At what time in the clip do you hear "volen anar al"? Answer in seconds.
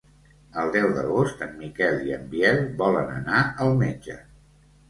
2.83-3.75